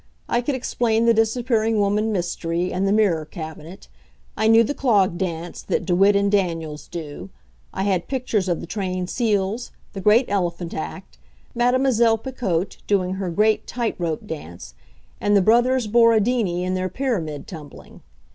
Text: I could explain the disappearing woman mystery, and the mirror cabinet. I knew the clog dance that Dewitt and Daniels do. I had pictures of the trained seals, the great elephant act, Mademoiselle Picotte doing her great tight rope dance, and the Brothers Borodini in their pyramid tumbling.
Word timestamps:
I 0.27 0.41
could 0.41 0.55
explain 0.55 1.05
the 1.05 1.13
disappearing 1.13 1.77
woman 1.77 2.11
mystery, 2.11 2.73
and 2.73 2.87
the 2.87 2.91
mirror 2.91 3.23
cabinet. 3.23 3.87
I 4.35 4.47
knew 4.47 4.63
the 4.63 4.73
clog 4.73 5.15
dance 5.15 5.61
that 5.61 5.85
Dewitt 5.85 6.15
and 6.15 6.31
Daniels 6.31 6.87
do. 6.87 7.29
I 7.71 7.83
had 7.83 8.07
pictures 8.07 8.49
of 8.49 8.61
the 8.61 8.65
trained 8.65 9.11
seals, 9.11 9.69
the 9.93 10.01
great 10.01 10.25
elephant 10.27 10.73
act, 10.73 11.19
Mademoiselle 11.53 12.17
Picotte 12.17 12.77
doing 12.87 13.13
her 13.21 13.29
great 13.29 13.67
tight 13.67 13.93
rope 13.99 14.25
dance, 14.25 14.73
and 15.19 15.37
the 15.37 15.39
Brothers 15.39 15.85
Borodini 15.85 16.63
in 16.63 16.73
their 16.73 16.89
pyramid 16.89 17.45
tumbling. 17.45 18.01